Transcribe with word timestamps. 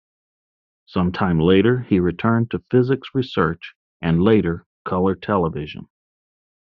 Some 0.87 1.11
time 1.11 1.39
later, 1.39 1.81
he 1.81 1.99
returned 1.99 2.49
to 2.49 2.63
physics 2.71 3.09
research 3.13 3.75
and 4.01 4.19
later 4.19 4.65
colour 4.83 5.13
television. 5.13 5.89